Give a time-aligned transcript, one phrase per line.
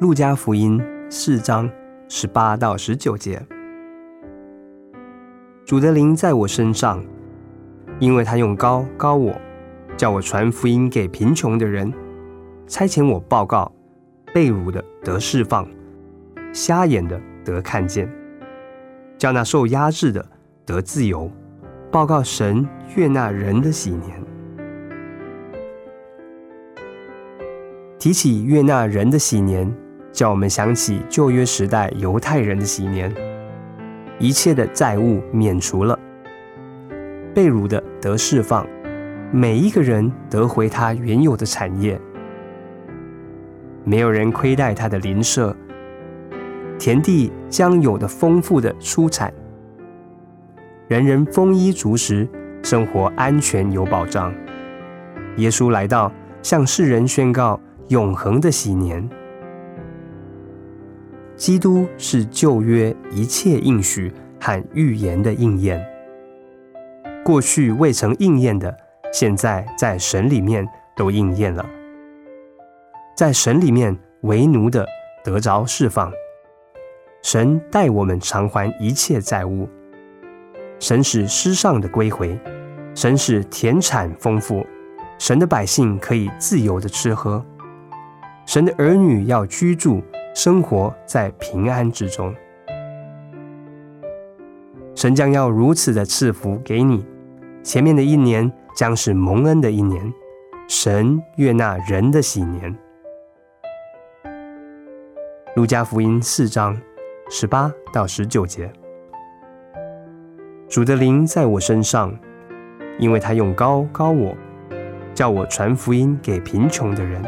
[0.00, 1.68] 路加福音四章
[2.08, 3.44] 十八到十九节，
[5.64, 7.04] 主的灵在我身上，
[7.98, 9.34] 因为他用高高我，
[9.96, 11.92] 叫我传福音给贫穷的人，
[12.68, 13.72] 差遣我报告
[14.32, 15.68] 被掳的得释放，
[16.52, 18.08] 瞎眼的得看见，
[19.18, 20.24] 叫那受压制的
[20.64, 21.28] 得自由，
[21.90, 24.22] 报告神悦纳人的喜年。
[27.98, 29.68] 提起悦纳人的喜年。
[30.18, 33.14] 叫我们想起旧约时代犹太人的喜年，
[34.18, 35.96] 一切的债务免除了，
[37.32, 38.66] 被掳的得释放，
[39.30, 41.96] 每一个人得回他原有的产业，
[43.84, 45.54] 没有人亏待他的邻舍，
[46.80, 49.32] 田地将有的丰富的出产，
[50.88, 52.28] 人人丰衣足食，
[52.64, 54.34] 生活安全有保障。
[55.36, 56.12] 耶稣来到，
[56.42, 59.08] 向世人宣告永恒的喜年。
[61.38, 65.80] 基督是旧约一切应许和预言的应验，
[67.24, 68.76] 过去未曾应验的，
[69.12, 71.64] 现在在神里面都应验了。
[73.16, 74.84] 在神里面为奴的
[75.22, 76.12] 得着释放，
[77.22, 79.68] 神带我们偿还一切债务，
[80.80, 82.36] 神使失丧的归回，
[82.96, 84.66] 神使田产丰富，
[85.20, 87.44] 神的百姓可以自由的吃喝，
[88.44, 90.02] 神的儿女要居住。
[90.38, 92.32] 生活在平安之中，
[94.94, 97.04] 神将要如此的赐福给你。
[97.64, 100.14] 前面的一年将是蒙恩的一年，
[100.68, 102.72] 神悦纳人的喜年。
[105.56, 106.80] 路加福音四章
[107.28, 108.70] 十八到十九节，
[110.68, 112.16] 主的灵在我身上，
[113.00, 114.36] 因为他用高高我，
[115.12, 117.20] 叫我传福音给贫穷的人，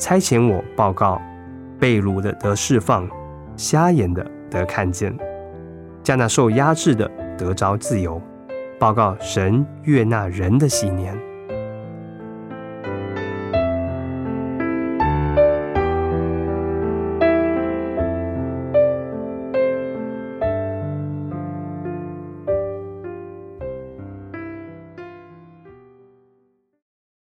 [0.00, 1.22] 差遣我报告。
[1.78, 3.08] 被掳的得释放，
[3.56, 5.16] 瞎眼的得看见，
[6.02, 8.20] 将那受压制的得着自由，
[8.78, 11.16] 报告神悦纳人的喜年。